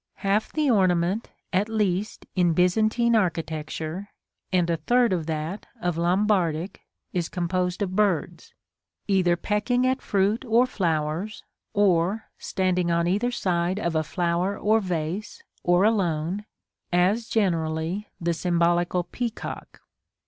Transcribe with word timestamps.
Half 0.25 0.51
the 0.53 0.67
ornament, 0.67 1.29
at 1.53 1.69
least, 1.69 2.25
in 2.35 2.53
Byzantine 2.53 3.15
architecture, 3.15 4.09
and 4.51 4.67
a 4.67 4.77
third 4.77 5.13
of 5.13 5.27
that 5.27 5.67
of 5.79 5.95
Lombardic, 5.95 6.81
is 7.13 7.29
composed 7.29 7.83
of 7.83 7.95
birds, 7.95 8.55
either 9.07 9.35
pecking 9.35 9.85
at 9.85 10.01
fruit 10.01 10.43
or 10.43 10.65
flowers, 10.65 11.43
or 11.73 12.31
standing 12.39 12.89
on 12.89 13.07
either 13.07 13.29
side 13.29 13.77
of 13.79 13.93
a 13.95 14.01
flower 14.03 14.57
or 14.57 14.79
vase, 14.79 15.43
or 15.61 15.83
alone, 15.85 16.45
as 16.91 17.27
generally 17.27 18.07
the 18.19 18.33
symbolical 18.33 19.03
peacock. 19.03 19.81